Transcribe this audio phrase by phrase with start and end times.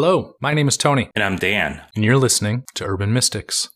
[0.00, 1.82] Hello, my name is Tony, And I'm Dan.
[1.96, 3.68] and you're listening to Urban Mystics.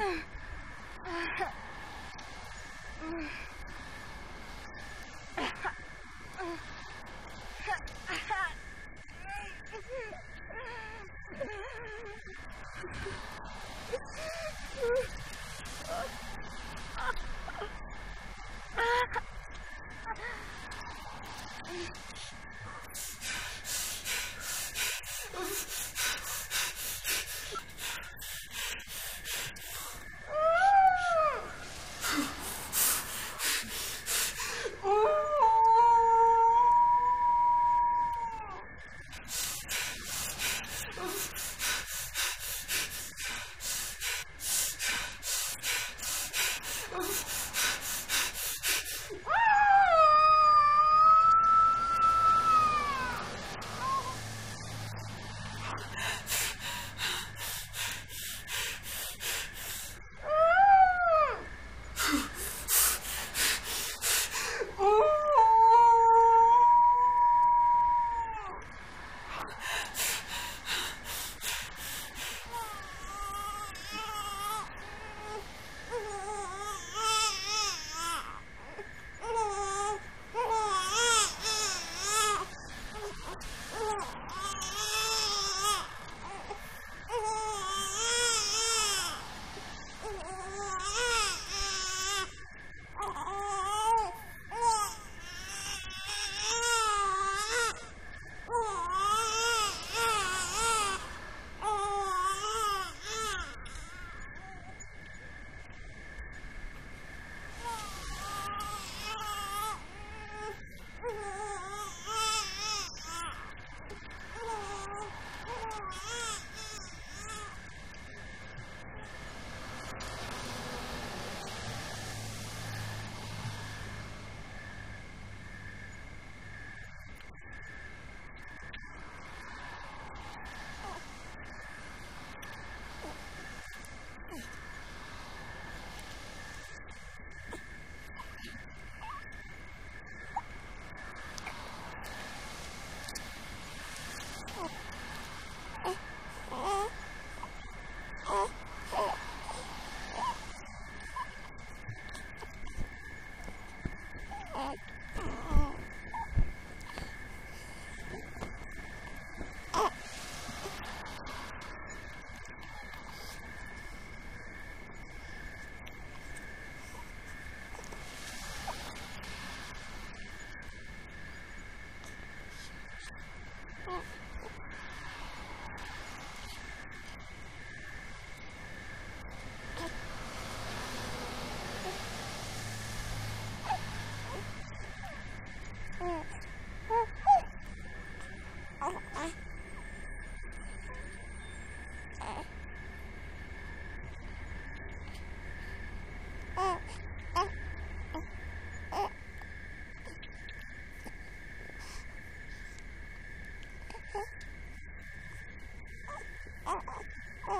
[0.00, 0.04] う
[3.04, 3.30] ん。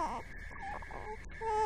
[0.00, 0.24] わ
[0.90, 1.59] あ!